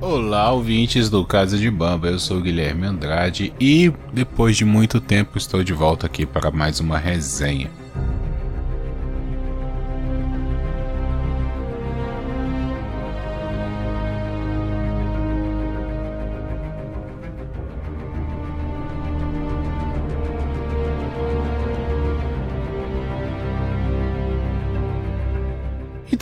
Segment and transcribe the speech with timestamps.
[0.00, 5.38] Olá, ouvintes do Casa de Bamba, eu sou Guilherme Andrade e depois de muito tempo
[5.38, 7.70] estou de volta aqui para mais uma resenha.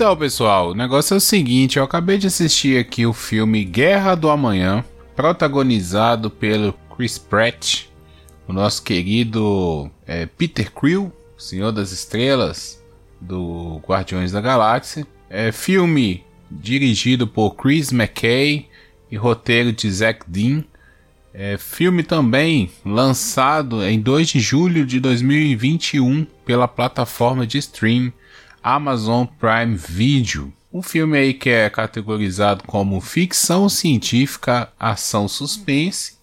[0.02, 4.16] Então, pessoal, o negócio é o seguinte: eu acabei de assistir aqui o filme Guerra
[4.16, 7.84] do Amanhã, protagonizado pelo Chris Pratt,
[8.48, 12.82] o nosso querido é, Peter Quill, Senhor das Estrelas,
[13.20, 15.06] do Guardiões da Galáxia.
[15.30, 18.66] É filme dirigido por Chris McKay
[19.08, 20.64] e roteiro de Zack Dean.
[21.32, 28.12] É filme também lançado em 2 de julho de 2021 pela plataforma de stream
[28.62, 30.52] Amazon Prime Video.
[30.72, 36.16] Um filme aí que é categorizado como ficção científica, ação suspense.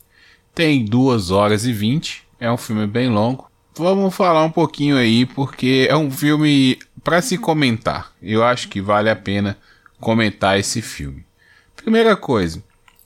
[0.55, 2.23] Tem 2 horas e 20.
[2.39, 3.49] É um filme bem longo.
[3.75, 8.11] Vamos falar um pouquinho aí porque é um filme para se comentar.
[8.21, 9.57] Eu acho que vale a pena
[9.99, 11.25] comentar esse filme.
[11.75, 12.63] Primeira coisa,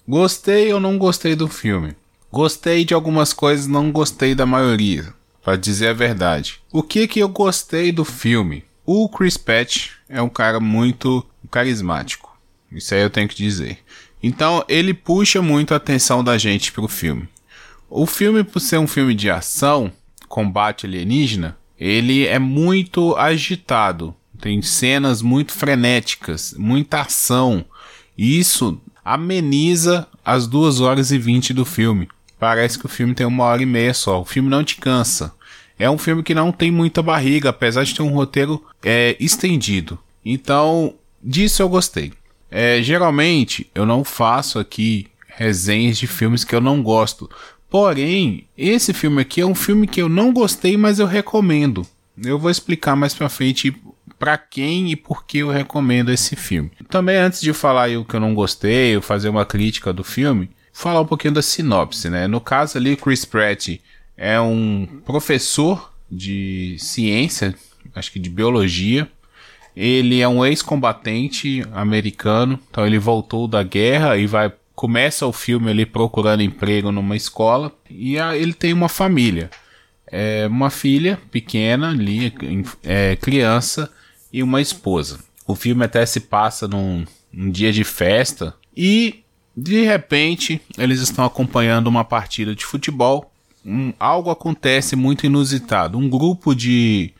[0.08, 1.96] gostei ou não gostei do filme?
[2.32, 6.60] Gostei de algumas coisas, não gostei da maioria, para dizer a verdade.
[6.72, 8.64] O que que eu gostei do filme?
[8.86, 12.38] O Chris Patch é um cara muito carismático.
[12.72, 13.80] Isso aí eu tenho que dizer.
[14.22, 17.30] Então ele puxa muito a atenção da gente pro filme.
[17.90, 19.92] O filme, por ser um filme de ação,
[20.28, 24.16] combate alienígena, ele é muito agitado.
[24.42, 27.64] Tem cenas muito frenéticas, muita ação.
[28.18, 32.10] E isso ameniza as 2 horas e 20 do filme.
[32.40, 34.20] Parece que o filme tem uma hora e meia só.
[34.20, 35.34] O filme não te cansa.
[35.78, 40.00] É um filme que não tem muita barriga, apesar de ter um roteiro é, estendido.
[40.26, 42.14] Então, disso eu gostei.
[42.50, 47.30] É, geralmente, eu não faço aqui resenhas de filmes que eu não gosto.
[47.70, 51.86] Porém, esse filme aqui é um filme que eu não gostei, mas eu recomendo.
[52.24, 53.76] Eu vou explicar mais pra frente
[54.20, 56.72] para quem e por que eu recomendo esse filme.
[56.90, 60.52] Também antes de falar o que eu não gostei, ou fazer uma crítica do filme,
[60.72, 62.28] falar um pouquinho da sinopse, né?
[62.28, 63.80] No caso ali, Chris Pratt
[64.18, 67.56] é um professor de ciência,
[67.96, 69.10] acho que de biologia.
[69.76, 75.70] Ele é um ex-combatente americano, então ele voltou da guerra e vai começa o filme
[75.70, 79.50] ali procurando emprego numa escola e a, ele tem uma família,
[80.08, 82.34] é, uma filha pequena ali,
[82.84, 83.92] é, criança
[84.32, 85.20] e uma esposa.
[85.48, 89.24] O filme até se passa num, num dia de festa e
[89.56, 93.32] de repente eles estão acompanhando uma partida de futebol
[93.66, 95.98] um, algo acontece muito inusitado.
[95.98, 97.14] Um grupo de,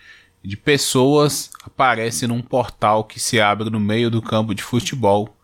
[0.44, 5.36] de pessoas aparece num portal que se abre no meio do campo de futebol.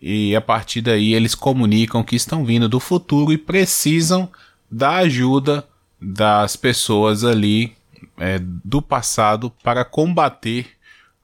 [0.00, 4.30] E a partir daí eles comunicam que estão vindo do futuro e precisam
[4.70, 5.66] da ajuda
[6.00, 7.74] das pessoas ali
[8.18, 10.66] é, do passado para combater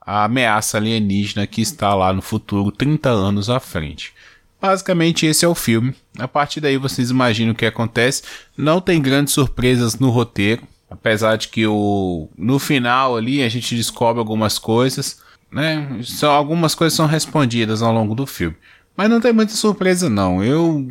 [0.01, 4.13] a ameaça alienígena que está lá no futuro 30 anos à frente.
[4.61, 5.95] Basicamente, esse é o filme.
[6.19, 8.23] A partir daí, vocês imaginam o que acontece.
[8.57, 10.63] Não tem grandes surpresas no roteiro.
[10.89, 15.21] Apesar de que o, no final ali a gente descobre algumas coisas.
[15.51, 15.99] Né?
[16.03, 18.57] Só, algumas coisas são respondidas ao longo do filme.
[18.97, 20.43] Mas não tem muita surpresa, não.
[20.43, 20.89] Eu.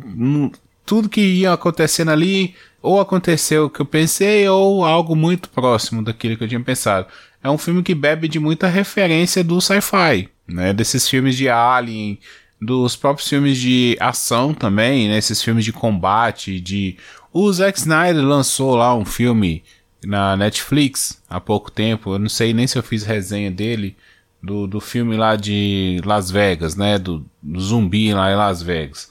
[0.84, 6.00] Tudo que ia acontecendo ali, ou aconteceu o que eu pensei, ou algo muito próximo
[6.00, 7.08] daquilo que eu tinha pensado.
[7.42, 10.72] É um filme que bebe de muita referência do sci-fi, né?
[10.72, 12.20] Desses filmes de Alien,
[12.60, 15.18] dos próprios filmes de ação também, né?
[15.18, 16.96] Esses filmes de combate, de...
[17.32, 19.62] O Zack Snyder lançou lá um filme
[20.04, 23.96] na Netflix há pouco tempo, eu não sei nem se eu fiz resenha dele,
[24.42, 26.98] do, do filme lá de Las Vegas, né?
[26.98, 29.08] Do, do zumbi lá em Las Vegas.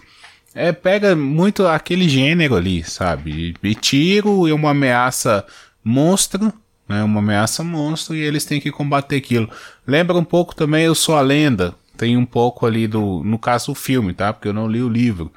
[0.53, 3.53] É, pega muito aquele gênero ali, sabe?
[3.61, 5.45] E tiro e uma ameaça
[5.83, 6.53] monstro,
[6.87, 7.03] né?
[7.03, 9.49] Uma ameaça monstro e eles têm que combater aquilo.
[9.85, 13.71] Lembra um pouco também Eu Sou a Lenda, tem um pouco ali do, no caso
[13.71, 14.33] o filme, tá?
[14.33, 15.31] Porque eu não li o livro.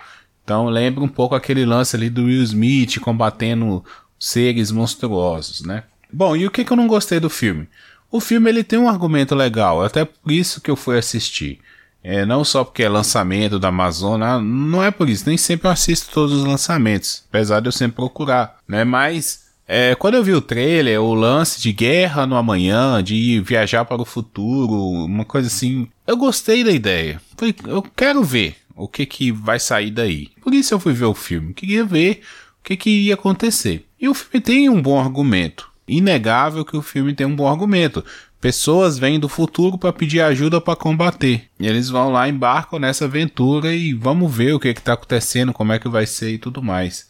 [0.44, 3.84] Então lembra um pouco aquele lance ali do Will Smith combatendo
[4.18, 5.84] seres monstruosos, né?
[6.12, 7.68] Bom, e o que, que eu não gostei do filme?
[8.10, 11.60] O filme ele tem um argumento legal, até por isso que eu fui assistir.
[12.02, 15.72] É, não só porque é lançamento da Amazônia, não é por isso, nem sempre eu
[15.72, 18.84] assisto todos os lançamentos, apesar de eu sempre procurar, né?
[18.84, 23.84] Mas é, quando eu vi o trailer, o lance de guerra no amanhã, de viajar
[23.84, 27.20] para o futuro, uma coisa assim, eu gostei da ideia.
[27.36, 30.28] Falei, eu quero ver o que que vai sair daí.
[30.40, 32.22] Por isso eu fui ver o filme, queria ver
[32.60, 33.86] o que que ia acontecer.
[34.00, 35.70] E o filme tem um bom argumento.
[35.86, 38.02] Inegável que o filme tem um bom argumento.
[38.40, 41.44] pessoas vêm do futuro para pedir ajuda para combater.
[41.60, 45.72] E eles vão lá, embarcam nessa aventura e vamos ver o que está acontecendo, como
[45.74, 47.06] é que vai ser e tudo mais.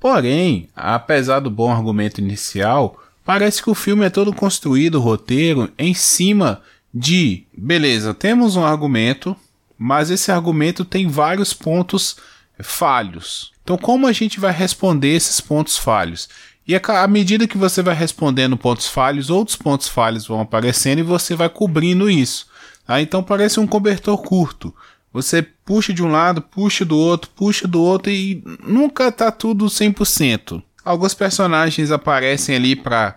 [0.00, 5.70] Porém, apesar do bom argumento inicial, parece que o filme é todo construído, o roteiro,
[5.78, 6.60] em cima
[6.92, 9.36] de, beleza, temos um argumento,
[9.78, 12.16] mas esse argumento tem vários pontos
[12.60, 13.52] falhos.
[13.62, 16.28] Então, como a gente vai responder esses pontos falhos?
[16.66, 21.02] E à medida que você vai respondendo pontos falhos, outros pontos falhos vão aparecendo e
[21.02, 22.46] você vai cobrindo isso.
[22.86, 23.00] Tá?
[23.00, 24.74] Então parece um cobertor curto.
[25.12, 29.66] Você puxa de um lado, puxa do outro, puxa do outro e nunca tá tudo
[29.66, 30.62] 100%.
[30.84, 33.16] Alguns personagens aparecem ali para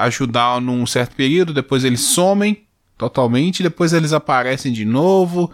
[0.00, 2.64] ajudar num certo período, depois eles somem
[3.00, 5.50] totalmente, depois eles aparecem de novo.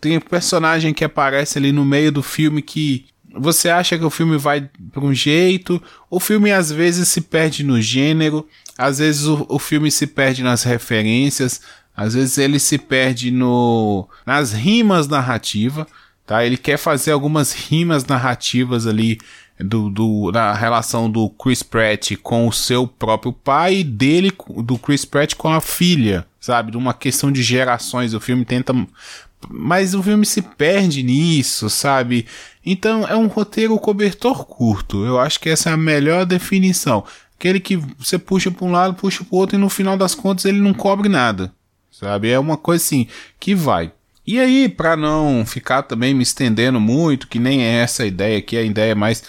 [0.00, 3.04] Tem um personagem que aparece ali no meio do filme que
[3.38, 7.62] você acha que o filme vai para um jeito, o filme às vezes se perde
[7.62, 8.48] no gênero,
[8.78, 11.60] às vezes o, o filme se perde nas referências,
[11.94, 15.86] às vezes ele se perde no nas rimas narrativa,
[16.24, 16.46] tá?
[16.46, 19.18] Ele quer fazer algumas rimas narrativas ali
[19.60, 24.32] do, do da relação do Chris Pratt com o seu próprio pai e dele
[24.64, 26.70] do Chris Pratt com a filha, sabe?
[26.70, 28.14] De uma questão de gerações.
[28.14, 28.72] O filme tenta
[29.50, 32.26] mas o filme se perde nisso, sabe?
[32.64, 35.04] Então é um roteiro cobertor curto.
[35.04, 37.04] Eu acho que essa é a melhor definição.
[37.38, 40.14] Aquele que você puxa para um lado, puxa para o outro e no final das
[40.14, 41.52] contas ele não cobre nada,
[41.90, 42.30] sabe?
[42.30, 43.06] É uma coisa assim
[43.38, 43.92] que vai.
[44.26, 48.56] E aí, para não ficar também me estendendo muito, que nem é essa ideia aqui,
[48.56, 49.22] a ideia é mais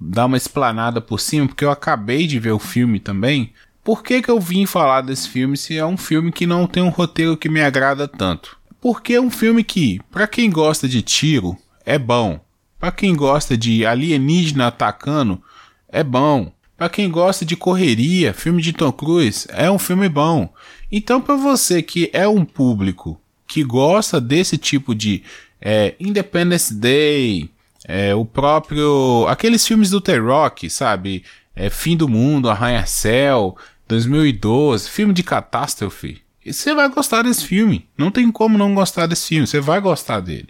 [0.00, 3.52] dar uma explanada por cima, porque eu acabei de ver o filme também.
[3.88, 6.82] Por que, que eu vim falar desse filme se é um filme que não tem
[6.82, 8.58] um roteiro que me agrada tanto?
[8.82, 11.56] Porque é um filme que, para quem gosta de tiro,
[11.86, 12.38] é bom.
[12.78, 15.42] Para quem gosta de alienígena atacando,
[15.88, 16.52] é bom.
[16.76, 20.52] Para quem gosta de correria, filme de Tom Cruise, é um filme bom.
[20.92, 25.22] Então, para você que é um público que gosta desse tipo de
[25.62, 27.48] é, Independence Day,
[27.86, 29.24] é, o próprio.
[29.28, 31.24] aqueles filmes do The Rock, sabe?
[31.56, 33.56] É, Fim do Mundo, Arranha-Céu,
[33.88, 36.20] 2012, filme de catástrofe.
[36.44, 37.88] E você vai gostar desse filme.
[37.96, 39.46] Não tem como não gostar desse filme.
[39.46, 40.48] Você vai gostar dele.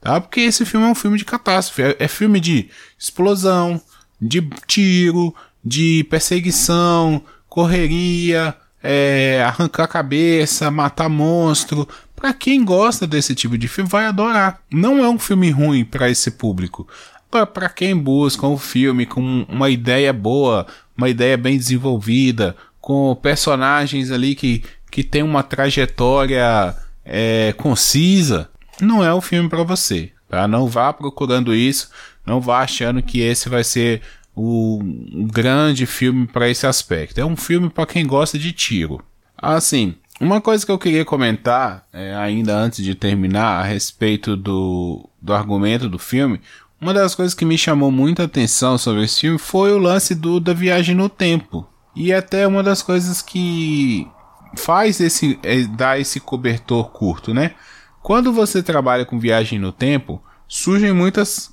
[0.00, 0.20] Tá?
[0.20, 1.82] Porque esse filme é um filme de catástrofe.
[1.82, 2.68] É, é filme de
[2.98, 3.80] explosão,
[4.20, 5.34] de tiro,
[5.64, 11.88] de perseguição, correria, é, arrancar a cabeça, matar monstro.
[12.14, 14.62] Para quem gosta desse tipo de filme, vai adorar.
[14.70, 16.88] Não é um filme ruim para esse público.
[17.28, 20.66] Agora, para quem busca um filme com uma ideia boa,
[20.96, 22.56] uma ideia bem desenvolvida,
[22.86, 24.62] com personagens ali que
[24.92, 26.72] que tem uma trajetória
[27.04, 28.48] é, concisa,
[28.80, 30.12] não é o filme para você.
[30.28, 30.46] Tá?
[30.46, 31.90] Não vá procurando isso,
[32.24, 34.02] não vá achando que esse vai ser
[34.36, 37.20] o um grande filme para esse aspecto.
[37.20, 39.04] É um filme para quem gosta de tiro.
[39.36, 45.10] Assim, uma coisa que eu queria comentar, é, ainda antes de terminar, a respeito do,
[45.20, 46.40] do argumento do filme,
[46.80, 50.38] uma das coisas que me chamou muita atenção sobre esse filme foi o lance do,
[50.38, 51.66] da viagem no tempo.
[51.96, 54.06] E até uma das coisas que
[54.54, 57.54] faz esse é, dá esse cobertor curto, né?
[58.02, 61.52] Quando você trabalha com viagem no tempo, surgem muitas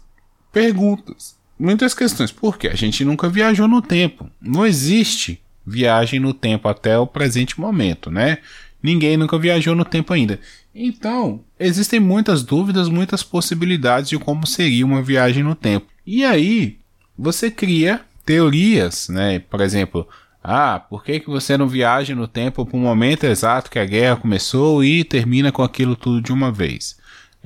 [0.52, 2.32] perguntas, muitas questões.
[2.32, 2.68] Por quê?
[2.68, 4.30] A gente nunca viajou no tempo.
[4.42, 8.40] Não existe viagem no tempo até o presente momento, né?
[8.84, 10.40] Ninguém nunca viajou no tempo ainda.
[10.76, 15.88] Então, existem muitas dúvidas, muitas possibilidades de como seria uma viagem no tempo.
[16.06, 16.78] E aí,
[17.18, 19.40] você cria teorias, né?
[19.40, 20.08] Por exemplo,
[20.44, 23.86] ah, por que, que você não viaja no tempo para o momento exato que a
[23.86, 26.98] guerra começou e termina com aquilo tudo de uma vez?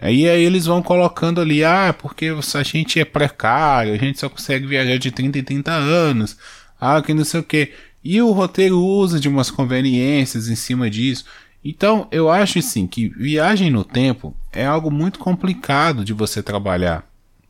[0.02, 4.28] Aí, aí eles vão colocando ali, ah, porque a gente é precário, a gente só
[4.28, 6.38] consegue viajar de 30 em 30 anos,
[6.82, 7.72] ah, que não sei o que.
[8.04, 11.26] E o roteiro usa de umas conveniências em cima disso.
[11.64, 17.04] Então, eu acho assim que viagem no tempo é algo muito complicado de você trabalhar.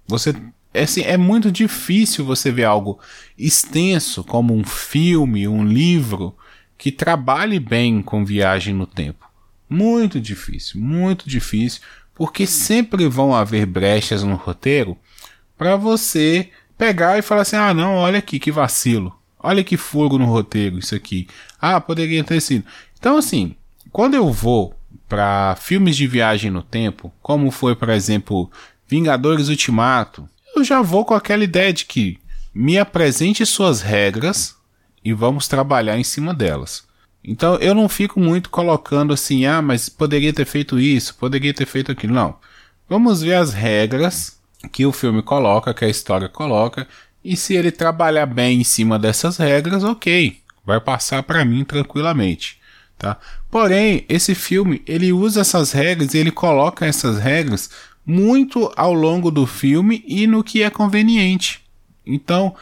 [0.08, 0.34] Você
[0.74, 3.00] é, assim, é muito difícil você ver algo
[3.38, 6.36] extenso como um filme, um livro
[6.78, 9.28] que trabalhe bem com viagem no tempo.
[9.70, 11.82] Muito difícil, muito difícil,
[12.14, 14.98] porque sempre vão haver brechas no roteiro
[15.58, 20.18] para você pegar e falar assim: ah, não, olha aqui que vacilo, olha que furo
[20.18, 21.28] no roteiro, isso aqui.
[21.60, 22.66] Ah, poderia ter sido.
[22.98, 23.56] Então, assim,
[23.92, 24.76] quando eu vou
[25.10, 28.52] para filmes de viagem no tempo, como foi, por exemplo,
[28.88, 32.20] Vingadores Ultimato, eu já vou com aquela ideia de que
[32.54, 34.56] me apresente suas regras
[35.04, 36.84] e vamos trabalhar em cima delas.
[37.24, 41.66] Então eu não fico muito colocando assim, ah, mas poderia ter feito isso, poderia ter
[41.66, 42.14] feito aquilo.
[42.14, 42.36] Não.
[42.90, 44.38] Vamos ver as regras
[44.72, 46.88] que o filme coloca, que a história coloca,
[47.24, 52.60] e se ele trabalhar bem em cima dessas regras, ok, vai passar para mim tranquilamente,
[52.98, 53.18] tá?
[53.52, 57.70] Porém, esse filme, ele usa essas regras e ele coloca essas regras
[58.08, 61.60] muito ao longo do filme e no que é conveniente.
[62.06, 62.56] Então,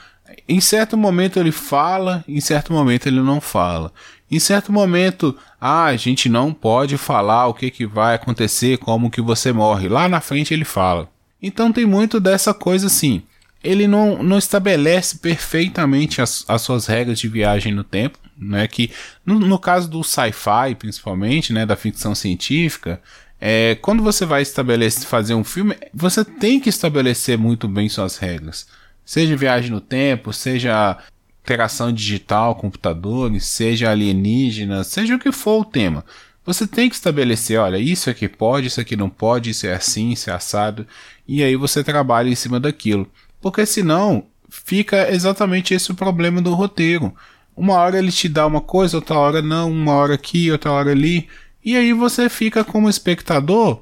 [0.50, 3.94] em certo momento ele fala, em certo momento ele não fala.
[4.30, 9.12] Em certo momento, ah, a gente não pode falar o que, que vai acontecer, como
[9.12, 9.88] que você morre.
[9.88, 11.08] Lá na frente ele fala.
[11.40, 13.22] Então tem muito dessa coisa assim.
[13.64, 18.68] Ele não, não estabelece perfeitamente as, as suas regras de viagem no tempo, né?
[18.68, 18.92] Que
[19.24, 23.00] no, no caso do sci-fi, principalmente, né, da ficção científica,
[23.48, 28.18] é, quando você vai estabelecer fazer um filme, você tem que estabelecer muito bem suas
[28.18, 28.66] regras.
[29.06, 30.98] Seja viagem no tempo, seja
[31.44, 36.04] interação digital, computadores, seja alienígena, seja o que for o tema.
[36.44, 40.10] Você tem que estabelecer, olha, isso aqui pode, isso aqui não pode, isso é assim,
[40.10, 40.88] isso é assado,
[41.28, 43.08] e aí você trabalha em cima daquilo.
[43.40, 47.14] Porque senão fica exatamente esse o problema do roteiro.
[47.56, 50.90] Uma hora ele te dá uma coisa, outra hora não, uma hora aqui, outra hora
[50.90, 51.30] ali,
[51.66, 53.82] e aí você fica como espectador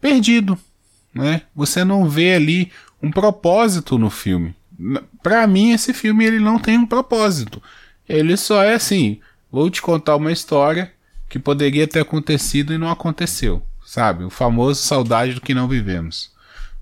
[0.00, 0.58] perdido,
[1.14, 1.42] né?
[1.54, 4.54] Você não vê ali um propósito no filme
[5.22, 7.62] para mim esse filme ele não tem um propósito.
[8.08, 9.20] Ele só é assim,
[9.50, 10.92] vou te contar uma história
[11.28, 14.24] que poderia ter acontecido e não aconteceu, sabe?
[14.24, 16.30] O famoso saudade do que não vivemos.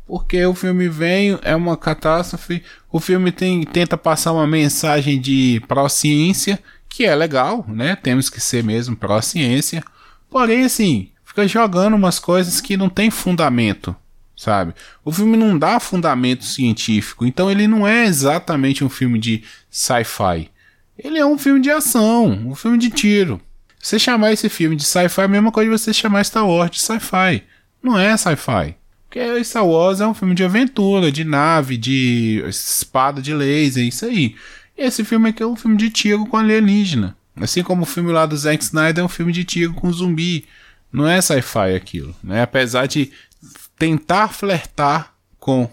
[0.06, 5.62] Porque o filme vem, é uma catástrofe, o filme tem, tenta passar uma mensagem de
[5.68, 7.94] pró-ciência, que é legal, né?
[7.96, 9.84] Temos que ser mesmo pró-ciência.
[10.30, 13.94] Porém, assim, fica jogando umas coisas que não tem fundamento,
[14.37, 14.75] sabe?
[15.04, 20.50] O filme não dá fundamento científico, então ele não é exatamente um filme de sci-fi.
[20.99, 23.40] Ele é um filme de ação, um filme de tiro.
[23.80, 26.70] Você chamar esse filme de sci-fi é a mesma coisa de você chamar Star Wars
[26.70, 27.44] de sci-fi.
[27.82, 28.75] Não é sci-fi.
[29.08, 34.04] Porque Star Wars é um filme de aventura, de nave, de espada de laser, isso
[34.04, 34.35] aí.
[34.76, 37.16] Esse filme aqui é um filme de tiro com alienígena.
[37.40, 40.47] Assim como o filme lá do Zack Snyder é um filme de tiro com zumbi.
[40.92, 42.14] Não é sci-fi aquilo.
[42.23, 42.42] Né?
[42.42, 43.12] Apesar de
[43.78, 45.71] tentar flertar com,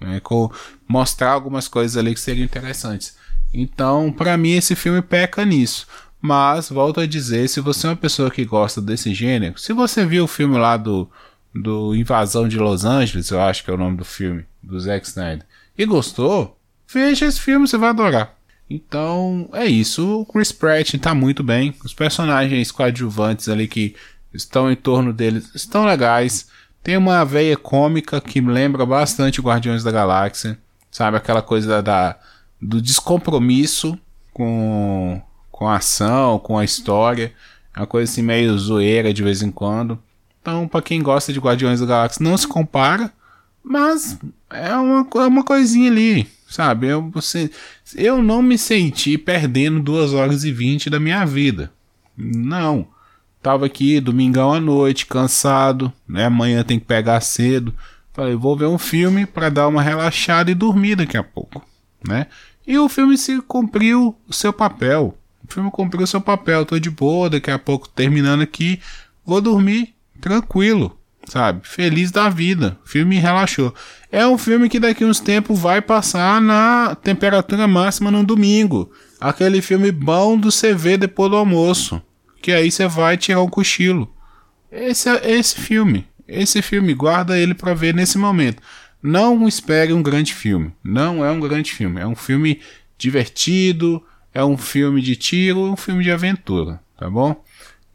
[0.00, 0.50] né, com
[0.86, 3.16] mostrar algumas coisas ali que seriam interessantes.
[3.52, 5.86] Então, para mim, esse filme peca nisso.
[6.20, 10.04] Mas, volto a dizer, se você é uma pessoa que gosta desse gênero, se você
[10.04, 11.08] viu o filme lá do,
[11.54, 15.06] do Invasão de Los Angeles, eu acho que é o nome do filme, do Zack
[15.06, 15.46] Snyder,
[15.76, 16.58] e gostou,
[16.92, 18.36] veja esse filme, você vai adorar.
[18.70, 20.20] Então, é isso.
[20.20, 21.74] O Chris Pratt está muito bem.
[21.84, 23.94] Os personagens coadjuvantes ali que
[24.32, 26.48] estão em torno deles estão legais.
[26.82, 30.58] Tem uma veia cômica que me lembra bastante Guardiões da Galáxia.
[30.90, 31.16] Sabe?
[31.16, 32.16] Aquela coisa da,
[32.60, 33.98] do descompromisso
[34.32, 35.20] com,
[35.50, 37.32] com a ação, com a história.
[37.74, 39.98] É uma coisa assim meio zoeira de vez em quando.
[40.42, 43.12] Então, para quem gosta de Guardiões da Galáxia, não se compara.
[43.62, 44.18] Mas
[44.50, 46.86] é uma, é uma coisinha ali, sabe?
[46.86, 47.50] Eu, você,
[47.94, 51.70] eu não me senti perdendo 2 horas e 20 da minha vida.
[52.16, 52.88] Não.
[53.40, 56.24] Tava aqui domingão à noite, cansado, né?
[56.24, 57.72] Amanhã tem que pegar cedo.
[58.12, 61.64] Falei, vou ver um filme para dar uma relaxada e dormir daqui a pouco,
[62.06, 62.26] né?
[62.66, 65.16] E o filme se cumpriu o seu papel.
[65.48, 66.66] O filme cumpriu o seu papel.
[66.66, 68.80] Tô de boa, daqui a pouco terminando aqui,
[69.24, 70.97] vou dormir tranquilo,
[71.30, 71.60] sabe?
[71.62, 72.78] Feliz da vida.
[72.84, 73.74] O filme relaxou.
[74.10, 78.90] É um filme que daqui uns tempos vai passar na temperatura máxima no domingo.
[79.20, 82.02] Aquele filme bom do CV depois do almoço
[82.40, 84.12] que aí você vai tirar um cochilo.
[84.70, 86.06] Esse é esse filme.
[86.26, 88.62] Esse filme, guarda ele para ver nesse momento.
[89.02, 90.72] Não espere um grande filme.
[90.84, 92.00] Não é um grande filme.
[92.00, 92.60] É um filme
[92.96, 94.02] divertido,
[94.34, 97.42] é um filme de tiro, um filme de aventura, tá bom?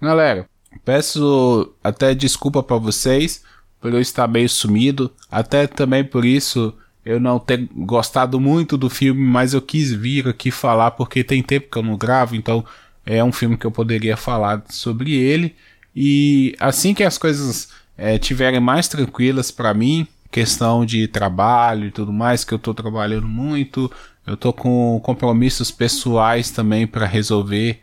[0.01, 0.47] Galera,
[0.83, 3.43] peço até desculpa para vocês
[3.79, 6.73] por eu estar meio sumido, até também por isso
[7.05, 11.43] eu não ter gostado muito do filme, mas eu quis vir aqui falar porque tem
[11.43, 12.63] tempo que eu não gravo, então
[13.05, 15.53] é um filme que eu poderia falar sobre ele.
[15.95, 21.91] E assim que as coisas é, tiverem mais tranquilas para mim, questão de trabalho e
[21.91, 23.91] tudo mais, que eu tô trabalhando muito,
[24.25, 27.81] eu tô com compromissos pessoais também para resolver.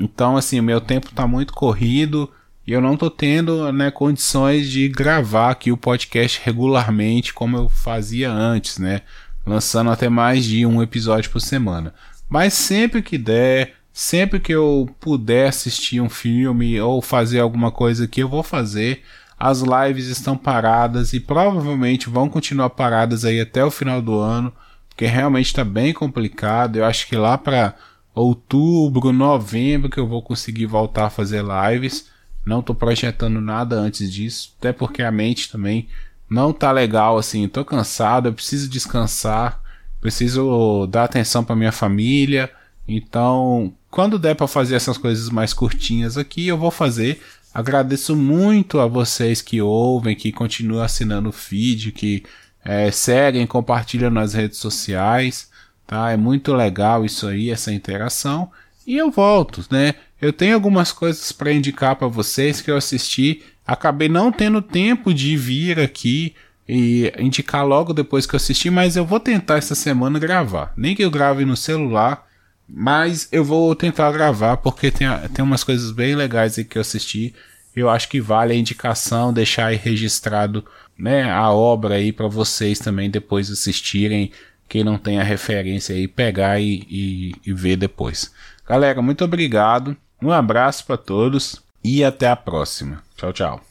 [0.00, 2.30] Então, assim, o meu tempo tá muito corrido
[2.66, 7.68] e eu não tô tendo né, condições de gravar aqui o podcast regularmente como eu
[7.68, 9.02] fazia antes, né?
[9.46, 11.94] Lançando até mais de um episódio por semana.
[12.28, 18.06] Mas sempre que der, Sempre que eu puder assistir um filme ou fazer alguma coisa
[18.06, 19.02] que eu vou fazer,
[19.38, 24.52] as lives estão paradas e provavelmente vão continuar paradas aí até o final do ano,
[24.88, 26.76] porque realmente está bem complicado.
[26.76, 27.74] Eu acho que lá para
[28.14, 32.08] outubro, novembro que eu vou conseguir voltar a fazer lives.
[32.44, 35.88] Não estou projetando nada antes disso, até porque a mente também
[36.28, 37.44] não tá legal assim.
[37.44, 39.60] Estou cansado, eu preciso descansar,
[40.00, 42.50] preciso dar atenção para minha família.
[42.86, 47.20] Então, quando der para fazer essas coisas mais curtinhas aqui, eu vou fazer.
[47.52, 52.22] Agradeço muito a vocês que ouvem, que continuam assinando o feed, que
[52.64, 55.49] é, seguem, compartilham nas redes sociais,
[55.90, 56.12] tá?
[56.12, 58.48] É muito legal isso aí, essa interação.
[58.86, 59.96] E eu volto, né?
[60.22, 65.12] Eu tenho algumas coisas para indicar para vocês que eu assisti, acabei não tendo tempo
[65.12, 66.32] de vir aqui
[66.68, 70.72] e indicar logo depois que eu assisti, mas eu vou tentar essa semana gravar.
[70.76, 72.24] Nem que eu grave no celular,
[72.68, 76.82] mas eu vou tentar gravar porque tem, tem umas coisas bem legais aí que eu
[76.82, 77.34] assisti.
[77.74, 80.64] Eu acho que vale a indicação, deixar aí registrado
[80.96, 84.30] né, a obra aí para vocês também depois assistirem.
[84.70, 88.32] Quem não tem a referência aí, pegar e, e, e ver depois.
[88.64, 89.96] Galera, muito obrigado.
[90.22, 93.02] Um abraço para todos e até a próxima.
[93.16, 93.69] Tchau, tchau.